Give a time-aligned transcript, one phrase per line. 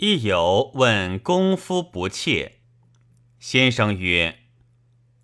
[0.00, 2.60] 亦有问功夫不切。
[3.40, 4.38] 先生曰：“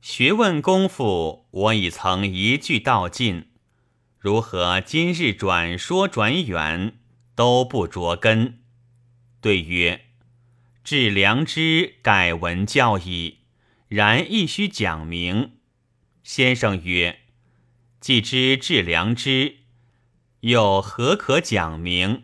[0.02, 3.50] 学问功夫，我已曾一句道尽，
[4.18, 6.98] 如何今日转说转远，
[7.36, 8.64] 都不着根？”
[9.40, 10.06] 对曰
[10.82, 13.42] ：“致良知，改文教矣。
[13.86, 15.52] 然亦须讲明。”
[16.24, 17.20] 先生曰
[18.00, 19.58] ：“既知致良知，
[20.40, 22.23] 又何可讲明？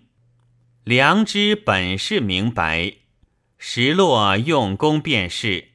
[0.85, 2.95] 良知本是明白，
[3.59, 5.69] 实落用功便是。”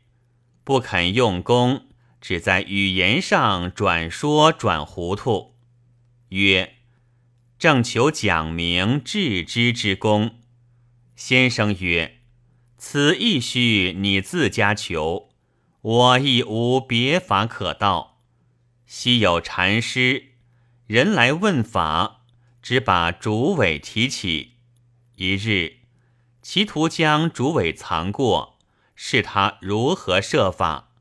[0.65, 1.89] 不肯用功，
[2.19, 5.53] 只在语言上转说转糊涂。
[6.29, 6.77] 曰：
[7.59, 10.39] 正求讲明致知之功。
[11.15, 12.21] 先生曰：
[12.79, 15.29] 此亦须你自家求，
[15.81, 18.23] 我亦无别法可道。
[18.87, 20.31] 昔有禅师，
[20.87, 22.23] 人来问法，
[22.63, 24.54] 只把竹尾提起。
[25.15, 25.77] 一日，
[26.41, 28.55] 其徒将竹尾藏过。
[28.97, 30.91] 是他如何设法？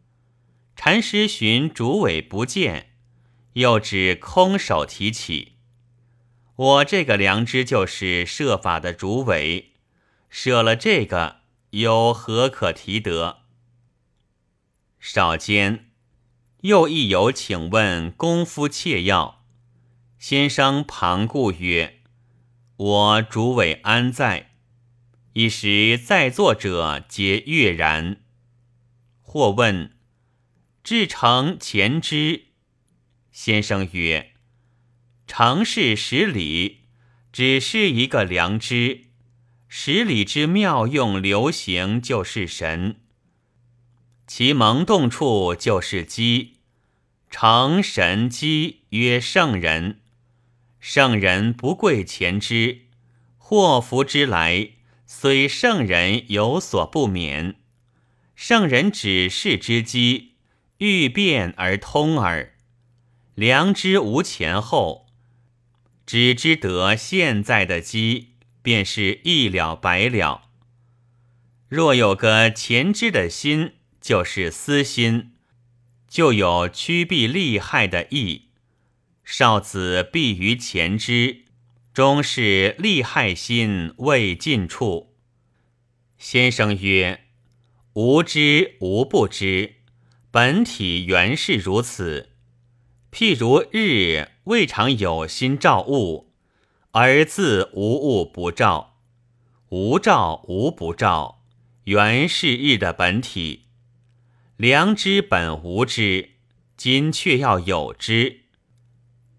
[0.75, 2.91] 禅师寻竹尾不见，
[3.53, 5.53] 又指空手提起。
[6.57, 9.73] 我这个良知就是设法的竹尾，
[10.29, 11.37] 舍了这个，
[11.71, 13.43] 有何可提得？
[14.99, 15.91] 少间，
[16.63, 19.45] 又一有请问功夫切要。
[20.19, 22.01] 先生旁顾曰
[22.77, 24.51] ：“我主尾安在？”
[25.35, 28.21] 一时在座者皆悦然。
[29.21, 29.97] 或问
[30.85, 32.47] ：“至诚前知？”
[33.33, 34.35] 先生曰
[35.27, 36.83] ：“诚是十里，
[37.33, 39.07] 只是一个良知。
[39.67, 43.01] 十里之妙用流行，就是神；
[44.29, 46.59] 其萌动处，就是机。
[47.29, 50.04] 成神机，曰圣人。
[50.87, 52.83] 圣人不贵前知，
[53.39, 54.73] 祸福之来。”
[55.07, 57.57] 虽圣人有所不免，
[58.35, 60.35] 圣人指示之机，
[60.77, 62.53] 欲变而通耳。
[63.35, 65.07] 良知无前后，
[66.05, 70.51] 只知得现在的机，便是一了百了。
[71.69, 73.73] 若有个前知的心，
[74.03, 75.33] 就是私心，
[76.07, 78.44] 就有趋避利害的意。
[79.25, 81.45] 少子必于前之。
[81.95, 85.15] 终是利害心未尽处。
[86.19, 87.27] 先生曰
[87.95, 89.77] ：“无知无不知，
[90.33, 92.31] 本体原是如此。
[93.13, 96.33] 譬如日未尝有心照物，
[96.91, 98.97] 而自无物不照；
[99.69, 101.45] 无照无不照，
[101.85, 103.67] 原是日的本体。
[104.57, 106.31] 良知本无知，
[106.77, 108.44] 今却要有之，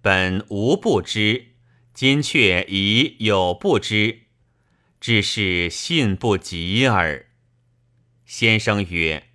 [0.05, 1.53] 本无不知。”
[1.95, 4.23] 今却已有不知，
[4.99, 7.27] 只是信不及耳。
[8.25, 9.29] 先生曰：“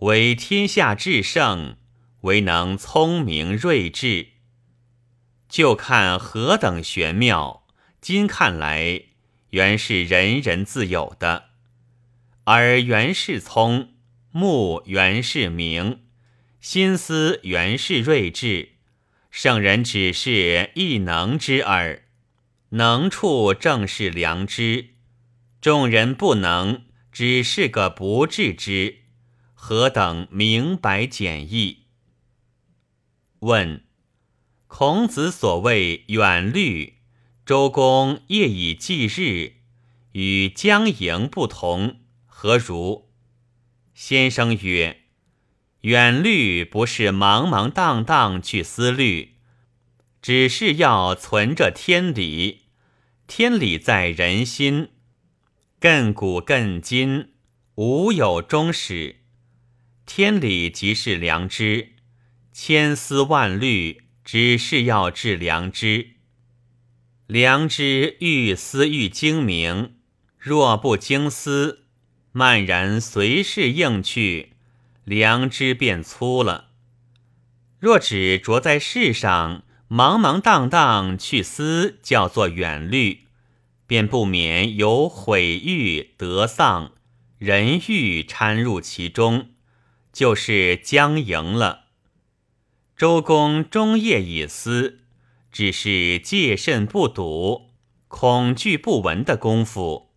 [0.00, 1.76] 为天下至圣，
[2.22, 4.30] 唯能聪明睿智。
[5.48, 7.68] 就看何等玄妙。
[8.00, 9.04] 今看来，
[9.50, 11.50] 原是人人自有的。
[12.42, 13.94] 而原是聪，
[14.32, 16.00] 目原是明，
[16.60, 18.70] 心思原是睿智。”
[19.30, 22.02] 圣人只是一能之耳，
[22.70, 24.90] 能处正是良知；
[25.60, 26.82] 众人不能，
[27.12, 29.02] 只是个不智之。
[29.54, 31.86] 何等明白简易？
[33.40, 33.84] 问：
[34.66, 36.98] 孔子所谓远虑，
[37.46, 39.54] 周公夜以继日，
[40.12, 43.08] 与将营不同，何如？
[43.94, 44.96] 先生曰。
[45.82, 49.36] 远虑不是茫茫荡荡去思虑，
[50.20, 52.64] 只是要存着天理。
[53.26, 54.88] 天理在人心，
[55.80, 57.28] 亘古亘今，
[57.76, 59.20] 无有终始。
[60.04, 61.92] 天理即是良知，
[62.52, 66.16] 千丝万虑，只是要治良知。
[67.26, 69.94] 良知愈思愈精明，
[70.36, 71.84] 若不精思，
[72.32, 74.54] 漫然随势应去。
[75.04, 76.70] 良知变粗了。
[77.78, 83.26] 若只着在世上，茫茫荡荡去思，叫做远虑，
[83.86, 86.92] 便不免有毁誉得丧、
[87.38, 89.48] 人欲掺入其中，
[90.12, 91.86] 就是僵营了。
[92.96, 95.00] 周公终夜以思，
[95.50, 97.70] 只是戒慎不睹、
[98.08, 100.10] 恐惧不闻的功夫，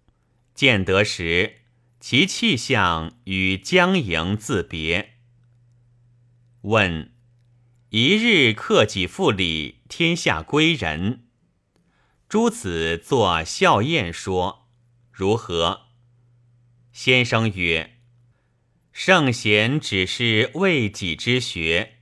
[0.54, 1.63] 见得时。
[2.06, 5.14] 其气象与江营自别。
[6.64, 7.14] 问：
[7.92, 11.30] 一日克己复礼，天下归仁。
[12.28, 14.68] 诸子作笑宴说：
[15.14, 15.84] 如何？
[16.92, 18.02] 先生曰
[18.92, 22.00] ：“圣贤只是为己之学，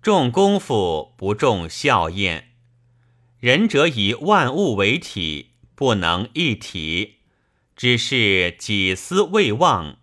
[0.00, 2.52] 重功夫不重笑宴。
[3.40, 7.16] 仁者以万物为体，不能一体，
[7.76, 9.98] 只是己思未忘，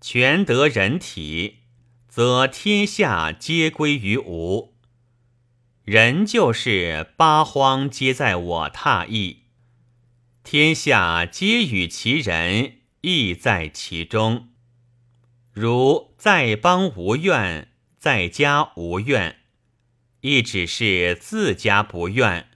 [0.00, 1.60] 全得人体，
[2.08, 4.74] 则天下皆归于吾。
[5.84, 9.40] 人就是八荒皆在我榻翼。”
[10.44, 14.50] 天下皆与其人，亦在其中。
[15.50, 17.68] 如在邦无怨，
[17.98, 19.38] 在家无怨，
[20.20, 22.48] 亦只是自家不怨，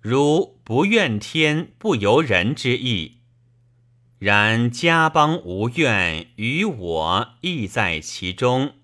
[0.00, 3.17] 如不怨天不由人之意。
[4.18, 8.74] 然家邦无怨，于我亦在其中，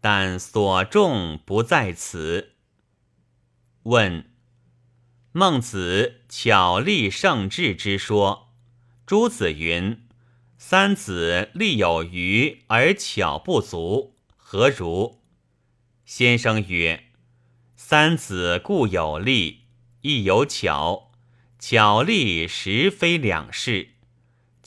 [0.00, 2.52] 但所重不在此。
[3.82, 4.24] 问。
[5.32, 8.54] 孟子巧立圣智之说，
[9.06, 10.06] 朱子云
[10.56, 15.20] ：“三子力有余而巧不足，何如？”
[16.04, 17.04] 先生曰
[17.76, 19.64] ：“三子固有力，
[20.00, 21.12] 亦有巧，
[21.58, 23.90] 巧力实非两事。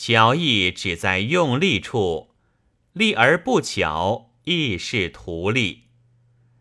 [0.03, 2.31] 巧亦只在用力处，
[2.91, 5.89] 力而不巧，亦是徒力。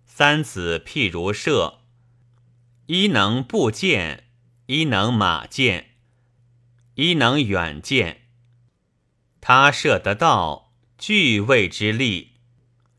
[0.04, 1.78] 三子譬如射。”
[2.84, 4.24] 一能步箭，
[4.66, 5.92] 一能马箭，
[6.96, 8.26] 一能远箭。
[9.40, 12.32] 他射得到，俱谓之力；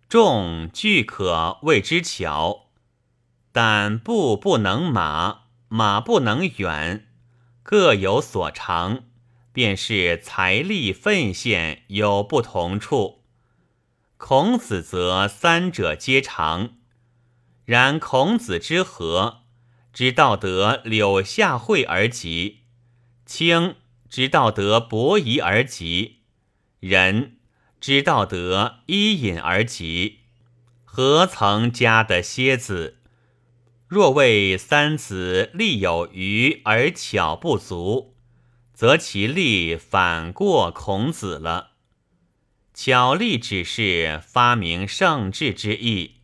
[0.09, 2.71] 众俱可谓之巧。
[3.51, 7.07] 但步不能马，马不能远，
[7.61, 9.03] 各有所长，
[9.53, 13.23] 便是财力奉献有不同处。
[14.17, 16.75] 孔子则三者皆长，
[17.65, 19.39] 然孔子之和。
[19.93, 22.59] 知道得柳下惠而急，
[23.25, 23.75] 清
[24.09, 26.21] 知道得伯夷而急，
[26.79, 27.37] 仁
[27.81, 30.19] 知道得伊尹而急，
[30.85, 32.99] 何曾加的蝎子？
[33.87, 38.10] 若谓三子力有余而巧不足，
[38.81, 41.73] 则其力反过孔子了。
[42.73, 46.21] 巧立只是发明圣智之意。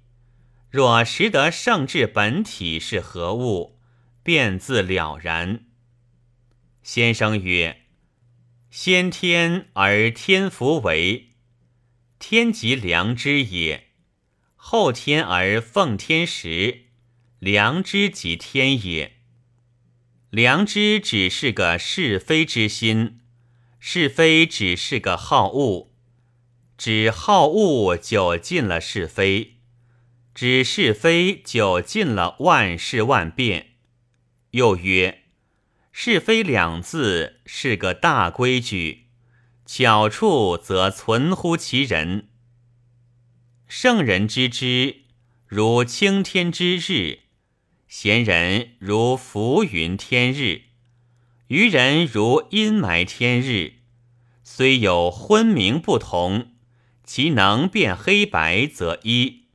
[0.71, 3.77] 若识得圣智本体是何物，
[4.23, 5.65] 便自了然。
[6.81, 7.83] 先生曰
[8.71, 11.33] ：“先天而天福为，
[12.17, 13.81] 天即良知也；
[14.55, 16.85] 后天而奉天时，
[17.37, 19.16] 良知即天也。
[20.37, 23.21] 良知只是个是非之心，
[23.79, 25.89] 是非只是个好恶，
[26.77, 29.55] 只好恶就尽了是非。”
[30.35, 33.77] 知是非，就尽了万事万变。
[34.51, 35.23] 又曰：
[35.91, 39.07] 是非两字是个大规矩，
[39.65, 42.29] 巧处则存乎其人。
[43.67, 44.97] 圣人知之，
[45.47, 47.21] 如青天之日；
[47.87, 50.63] 贤人如浮云天日；
[51.47, 53.75] 愚人如阴霾天日。
[54.43, 56.51] 虽有昏明不同，
[57.03, 59.45] 其能辨黑白，则一。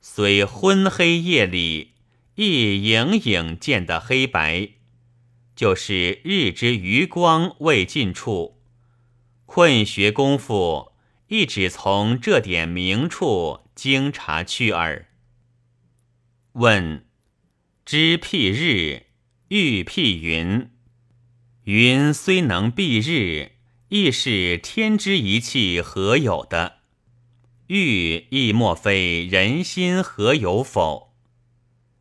[0.00, 1.92] 虽昏黑夜里，
[2.36, 4.70] 亦隐隐见得黑白，
[5.54, 8.62] 就是日之余光未尽处。
[9.44, 10.92] 困学功夫，
[11.26, 15.08] 亦只从这点明处经察去耳。
[16.52, 17.04] 问：
[17.90, 19.04] 知辟日，
[19.48, 20.68] 欲辟云。
[21.64, 23.52] 云虽能蔽日，
[23.88, 26.80] 亦是天之一气，何有的？
[27.68, 31.14] 欲亦莫非人心何有否？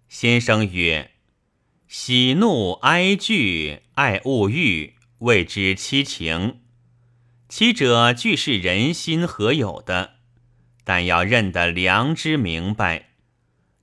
[0.09, 1.11] 先生曰：
[1.87, 6.59] 喜怒哀惧爱恶欲，谓之七情。
[7.47, 10.15] 七者俱是人心何有的？
[10.83, 13.11] 但要认得良知明白。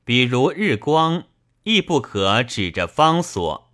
[0.04, 1.28] 比如日光，
[1.64, 3.72] 亦不可指着方所。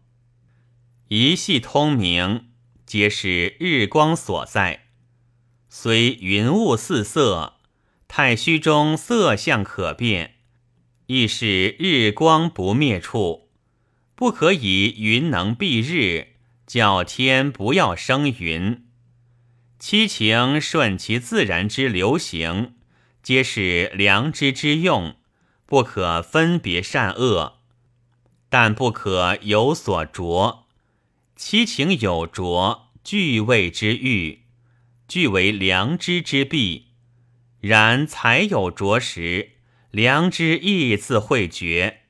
[1.08, 2.50] 一系通明，
[2.86, 4.86] 皆是日光所在。
[5.68, 7.58] 虽云雾四色。
[8.12, 10.34] 太虚中色相可变，
[11.06, 13.48] 亦是日光不灭处，
[14.16, 16.34] 不可以云能蔽日，
[16.66, 18.84] 叫天不要生云。
[19.78, 22.74] 七情顺其自然之流行，
[23.22, 25.14] 皆是良知之用，
[25.64, 27.59] 不可分别善恶，
[28.50, 30.66] 但不可有所着。
[31.34, 34.42] 七情有着，俱谓之欲，
[35.08, 36.88] 俱为良知之弊。
[37.60, 39.52] 然才有着时，
[39.90, 42.02] 良知亦自会绝，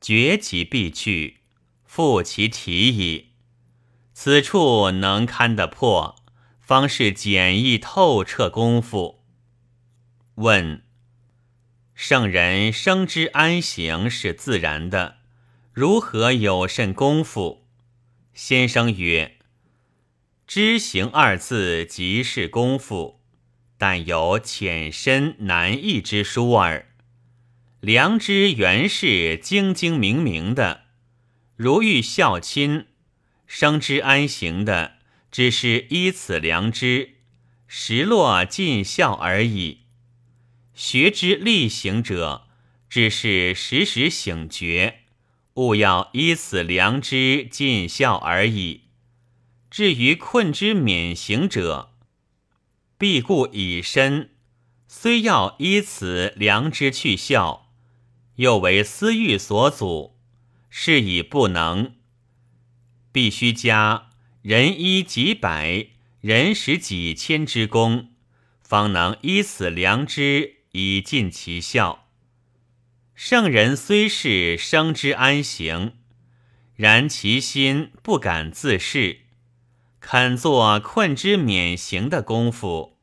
[0.00, 1.38] 绝其必去，
[1.84, 3.30] 复其体矣。
[4.12, 6.16] 此处能堪得破，
[6.60, 9.24] 方是简易透彻功夫。
[10.36, 10.82] 问：
[11.94, 15.18] 圣人生之安行是自然的，
[15.74, 17.66] 如何有甚功夫？
[18.32, 19.38] 先生曰：
[20.46, 23.18] 知行二字即是功夫，
[23.76, 26.94] 但有浅深难易之殊耳。
[27.80, 30.82] 良知原是精精明明的，
[31.56, 32.86] 如欲孝亲。
[33.48, 34.98] 生之安行的，
[35.32, 37.14] 只是依此良知，
[37.66, 39.78] 实落尽孝而已；
[40.72, 42.46] 学之力行者，
[42.88, 45.00] 只是时时醒觉，
[45.54, 48.82] 勿要依此良知尽孝而已。
[49.70, 51.92] 至于困之免行者，
[52.98, 54.30] 必固以身，
[54.86, 57.72] 虽要依此良知去孝，
[58.36, 60.16] 又为私欲所阻，
[60.70, 61.94] 是以不能。
[63.12, 64.10] 必须加
[64.42, 65.88] 人一几百，
[66.20, 68.12] 人十几千之功，
[68.62, 72.03] 方能依此良知以尽其孝。
[73.14, 75.92] 圣人虽是生之安行，
[76.74, 79.18] 然其心不敢自恃，
[80.00, 82.98] 肯做困之免行的功夫。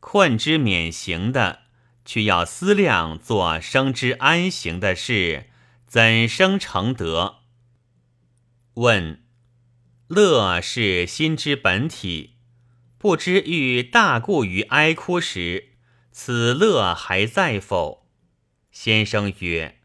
[0.00, 1.60] 困之免行的，
[2.04, 5.50] 却要思量做生之安行的事，
[5.86, 7.36] 怎生成德？
[8.74, 9.22] 问：
[10.08, 12.34] 乐是心之本体，
[12.98, 15.74] 不知欲大故于哀哭时，
[16.10, 17.99] 此乐还在否？
[18.70, 19.80] 先生曰：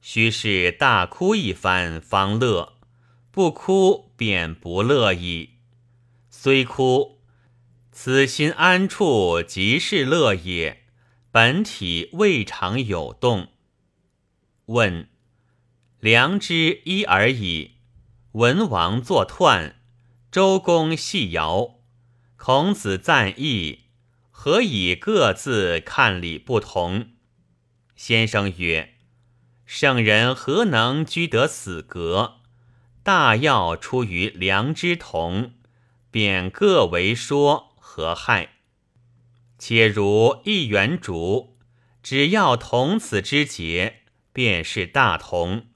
[0.00, 2.78] 须是大哭一番方乐，
[3.30, 5.50] 不哭便不乐矣。
[6.30, 7.20] 虽哭，
[7.92, 10.84] 此心安处即是乐也，
[11.30, 13.48] 本体未尝有动。
[14.66, 15.08] 问：
[16.00, 17.72] 良知一而已。
[18.32, 19.74] 文王作彖，
[20.32, 21.76] 周公戏尧，
[22.36, 23.84] 孔子赞义，
[24.30, 27.13] 何以各自看理不同？
[27.96, 28.94] 先生曰：
[29.64, 32.40] 圣人何能居得死格？
[33.02, 35.52] 大要出于良知同，
[36.10, 38.50] 便各为说何害？
[39.58, 41.56] 且如一圆竹，
[42.02, 44.00] 只要同此之节，
[44.32, 45.66] 便是大同。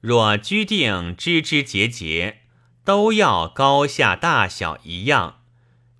[0.00, 2.42] 若居定枝枝节节
[2.84, 5.42] 都要高下大小一样，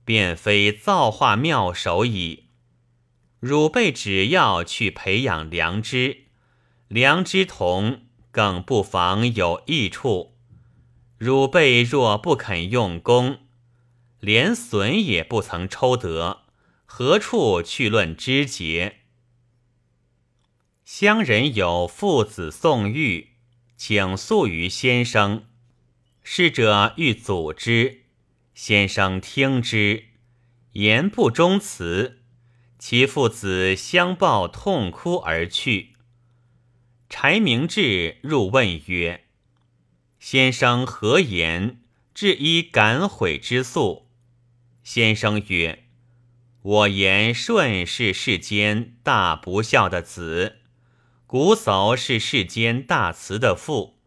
[0.05, 2.46] 便非造化妙手矣。
[3.41, 6.25] 汝辈只要去培养良知，
[6.89, 10.37] 良知同更不妨有益处。
[11.19, 13.39] 汝辈若不肯用功，
[14.21, 16.43] 连损也不曾抽得，
[16.85, 19.01] 何处去论枝节？
[20.85, 23.37] 乡人有父子送玉。
[23.79, 25.45] 请诉于先生，
[26.23, 28.05] 逝者欲阻之，
[28.55, 30.05] 先生听之，
[30.73, 32.23] 言不忠辞，
[32.79, 35.95] 其父子相抱痛哭而去。
[37.09, 39.25] 柴明志入问曰
[40.19, 41.81] ：“先生何言？
[42.15, 44.09] 至一感悔之诉。”
[44.83, 45.85] 先生曰
[46.63, 50.59] ：“我言舜是世间大不孝的子。”
[51.27, 53.99] 古叟是世间大慈的父。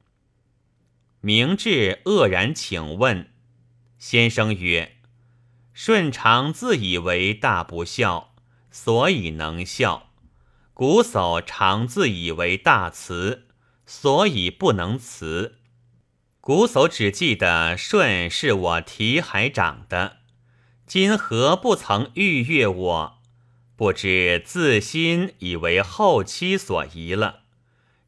[1.20, 3.34] 明智愕然，请问
[3.98, 4.96] 先生曰
[5.74, 8.29] ：“舜常自以为大不孝，
[8.72, 10.10] 所以能孝；
[10.74, 13.48] 古叟常自以为大慈，
[13.86, 15.56] 所以不能慈。
[16.42, 20.18] 古叟只记得舜是我提海长的，
[20.86, 23.16] 今何不曾逾越我？”
[23.76, 27.44] 不知自心以为后期所遗了，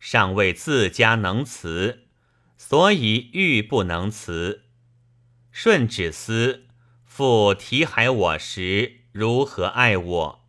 [0.01, 2.07] 尚未自家能辞，
[2.57, 4.65] 所以欲不能辞。
[5.49, 6.65] 舜只思
[7.05, 10.40] 父提海我时如何爱我，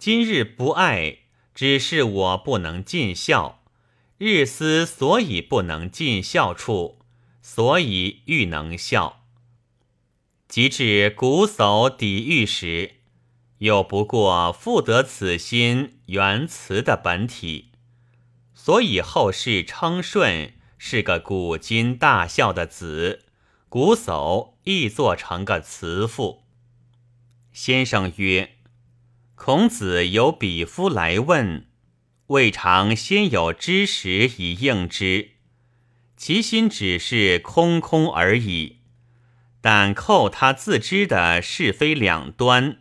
[0.00, 1.18] 今日不爱，
[1.54, 3.62] 只是我不能尽孝。
[4.16, 7.00] 日思所以不能尽孝处，
[7.42, 9.26] 所以欲能孝。
[10.48, 12.92] 及至古叟抵御时。
[13.58, 17.72] 又不过复得此心原慈的本体，
[18.54, 23.26] 所以后世称舜是个古今大孝的子，
[23.68, 26.44] 古叟亦做成个慈父。
[27.52, 28.56] 先生曰
[29.42, 31.66] ：“孔子有比夫来问，
[32.26, 35.30] 未尝先有知识以应之，
[36.14, 38.80] 其心只是空空而已。
[39.62, 42.80] 但扣他自知的是非两端。”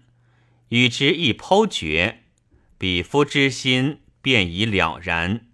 [0.68, 2.24] 与之一剖决，
[2.78, 5.48] 比夫之心便已了然。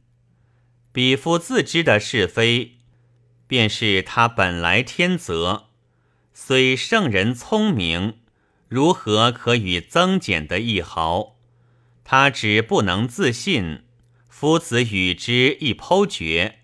[0.91, 2.77] 比夫自知的是非，
[3.45, 5.67] 便是他本来天择，
[6.33, 8.17] 虽圣人聪明，
[8.75, 11.38] 如何可与增减得一毫？
[12.03, 13.86] 他只不能自信。
[14.27, 16.60] 夫子与之一剖决，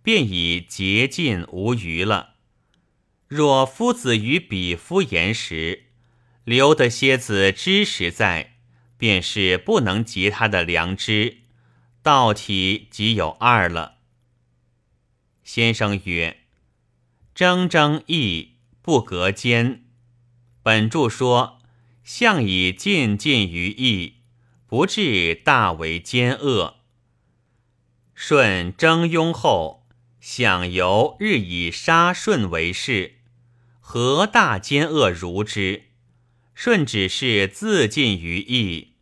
[0.00, 2.34] 便已竭尽无余了。
[3.26, 5.86] 若夫子与彼夫言时，
[6.44, 8.58] 留得蝎子知实在，
[8.96, 11.38] 便是不能及他的良知，
[12.00, 13.96] 道体即有二了。
[15.42, 16.42] 先生曰
[17.34, 19.82] ：“铮铮义不隔间。”
[20.62, 21.55] 本著说
[22.06, 24.18] ：“相以尽尽于义，
[24.68, 26.76] 不至大为奸恶。”
[28.14, 29.88] 舜征庸后，
[30.20, 33.16] 想由日以杀舜为事，
[33.80, 35.86] 何大奸恶如之？
[36.54, 38.92] 舜只是自尽于义，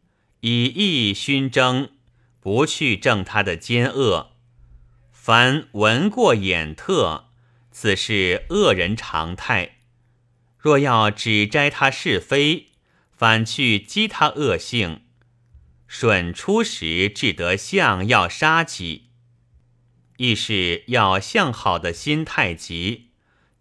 [0.40, 1.90] 以义熏蒸，
[2.40, 4.30] 不去正他的奸恶。
[5.12, 7.26] 凡闻过眼特，
[7.70, 9.76] 此是恶人常态。
[10.58, 12.70] 若要只摘他是非，
[13.24, 15.00] 反去激他恶性。
[15.88, 19.12] 舜初时至得相要杀己，
[20.18, 23.12] 亦是要相好的心太急，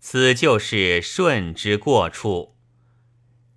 [0.02, 2.58] 此就是舜之过处。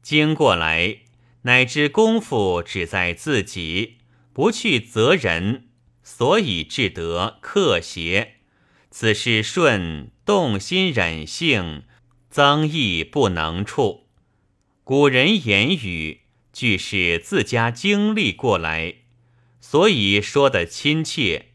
[0.00, 0.98] 经过来，
[1.42, 3.98] 乃知功夫只在自己，
[4.32, 5.70] 不去责人，
[6.04, 8.36] 所以至得克邪。
[8.92, 11.82] 此是舜动心忍性，
[12.30, 14.05] 增益不能处。
[14.86, 16.20] 古人言语。
[16.52, 18.98] 俱是自家经历过来，
[19.60, 21.54] 所以说的亲切。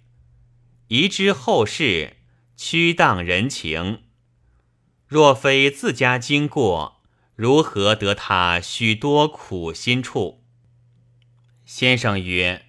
[0.89, 2.17] 移之后世，
[2.57, 4.01] 屈当人情。
[5.07, 7.01] 若非自家经过，
[7.37, 10.43] 如何得他许多苦心处？
[11.65, 12.65] 先生曰：“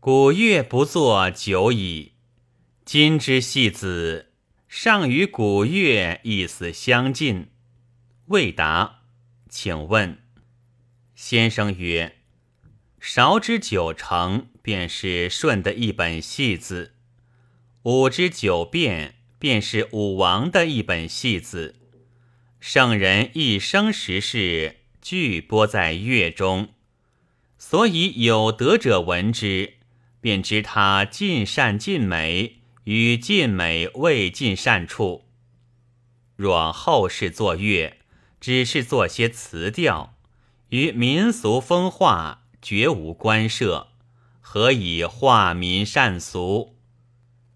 [0.00, 2.12] 古月不作久矣，
[2.86, 4.32] 今之戏子，
[4.66, 7.48] 尚与古月意思相近。”
[8.28, 9.01] 未答，
[9.52, 10.16] 请问。
[11.14, 12.16] 先生曰
[12.98, 16.92] ：“韶之九成，便是舜的一本戏子；
[17.82, 21.76] 武之九变，便是武王的一本戏子。
[22.60, 26.70] 圣人一生时事，俱播在乐中，
[27.58, 29.74] 所以有德者闻之，
[30.22, 35.26] 便知他尽善尽美与尽美未尽善处。
[36.36, 37.98] 若后世作乐，
[38.42, 40.14] 只是做些词调。”
[40.72, 43.88] 与民俗风化绝无关涉，
[44.40, 46.76] 何以化民善俗？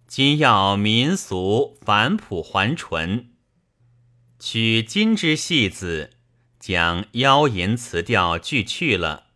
[0.06, 3.30] 今要民俗返朴还淳，
[4.38, 6.10] 取今之戏子，
[6.60, 9.28] 将妖淫词调俱去了，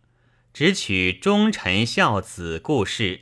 [0.53, 3.21] 只取忠臣孝子故事，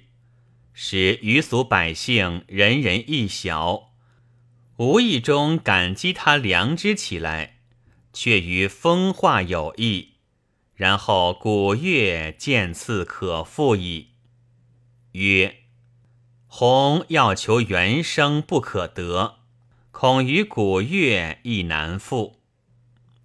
[0.74, 3.94] 使余俗百姓人人一晓，
[4.76, 7.59] 无意中感激他良知起来，
[8.14, 10.14] 却于风化有益。
[10.76, 14.12] 然后古乐渐次可复矣。
[15.12, 15.64] 曰：
[16.48, 19.40] 鸿要求原声不可得，
[19.92, 22.40] 恐于古乐亦难复。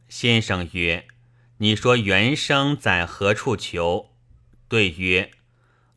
[0.08, 1.06] 先生曰：
[1.58, 4.10] 你说原声在何处求？
[4.66, 5.30] 对曰：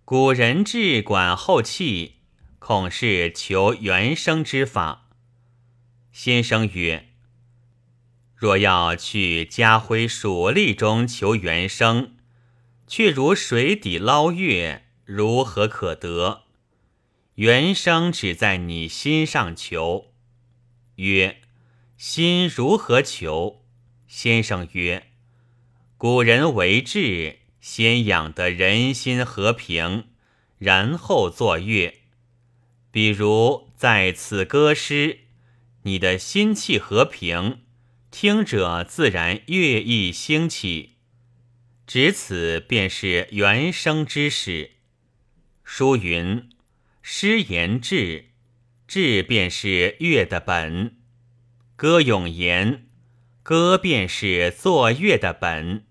[0.05, 2.17] 古人治管后器，
[2.59, 5.09] 恐是求原声之法。
[6.11, 7.06] 先生曰。
[8.37, 12.15] 若要去家徽蜀吏中求原声，
[12.85, 16.43] 却如水底捞月，如何可得？
[17.33, 20.13] 原声只在你心上求。
[20.97, 21.41] 曰：
[21.97, 23.63] 心如何求？
[24.07, 25.07] 先生曰：
[25.97, 30.09] 古人为治，先养得人心和平，
[30.59, 32.01] 然后作乐。
[32.91, 35.21] 比如在此歌诗，
[35.81, 37.61] 你的心气和平。
[38.09, 40.95] 听者自然乐意兴起，
[41.85, 44.71] 只此便是原声之始。
[45.63, 46.49] 书云
[47.03, 48.29] ：“诗言志，
[48.87, 50.93] 志便是乐的本；
[51.75, 52.87] 歌咏言，
[53.43, 55.85] 歌便是作乐的本。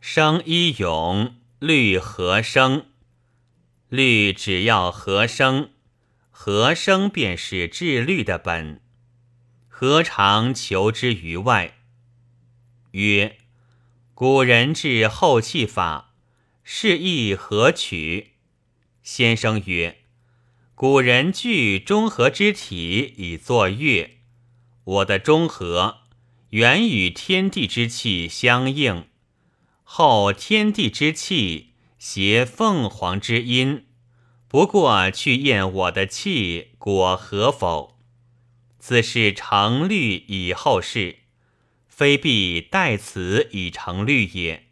[0.00, 2.86] 声一咏，律和声，
[3.88, 5.70] 律只要和声，
[6.30, 8.80] 和声便是治律的本。”
[9.84, 11.74] 何尝求之于外？
[12.92, 13.36] 曰：
[14.14, 16.14] 古人治后气法，
[16.62, 18.30] 是亦何取？
[19.02, 19.98] 先生曰：
[20.74, 24.20] 古人具中和之体以作乐，
[24.84, 25.98] 我的中和
[26.48, 29.08] 原与天地之气相应，
[29.82, 33.84] 后天地之气携凤凰之音，
[34.48, 37.93] 不过去验我的气果合否？
[38.86, 41.20] 自是成律以后事，
[41.88, 44.66] 非必待此以成律也。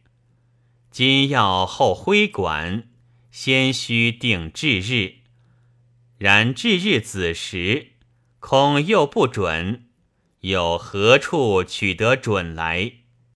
[0.90, 2.90] 今要后挥管，
[3.30, 5.14] 先须定至日。
[6.18, 7.92] 然至日子时，
[8.38, 9.86] 恐又不准，
[10.40, 12.92] 有何处取得准来？